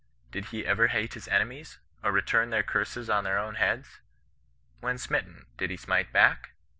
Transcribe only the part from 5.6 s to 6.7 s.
he smite back?